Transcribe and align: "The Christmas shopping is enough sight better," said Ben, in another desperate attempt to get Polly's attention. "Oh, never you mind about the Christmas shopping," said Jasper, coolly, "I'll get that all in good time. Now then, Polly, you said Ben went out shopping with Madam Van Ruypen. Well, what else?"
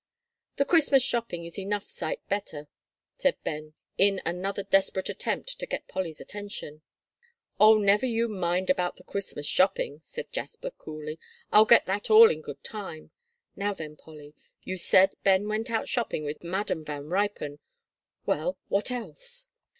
"The 0.55 0.65
Christmas 0.65 1.03
shopping 1.03 1.45
is 1.45 1.59
enough 1.59 1.87
sight 1.87 2.27
better," 2.27 2.67
said 3.19 3.37
Ben, 3.43 3.75
in 3.99 4.19
another 4.25 4.63
desperate 4.63 5.09
attempt 5.09 5.59
to 5.59 5.67
get 5.67 5.87
Polly's 5.87 6.19
attention. 6.19 6.81
"Oh, 7.59 7.77
never 7.77 8.07
you 8.07 8.27
mind 8.27 8.71
about 8.71 8.95
the 8.95 9.03
Christmas 9.03 9.45
shopping," 9.45 9.99
said 10.01 10.31
Jasper, 10.33 10.71
coolly, 10.71 11.19
"I'll 11.51 11.65
get 11.65 11.85
that 11.85 12.09
all 12.09 12.31
in 12.31 12.41
good 12.41 12.63
time. 12.63 13.11
Now 13.55 13.75
then, 13.75 13.95
Polly, 13.95 14.33
you 14.63 14.75
said 14.79 15.13
Ben 15.23 15.47
went 15.47 15.69
out 15.69 15.87
shopping 15.87 16.23
with 16.23 16.43
Madam 16.43 16.83
Van 16.83 17.07
Ruypen. 17.07 17.59
Well, 18.25 18.57
what 18.69 18.89
else?" 18.89 19.45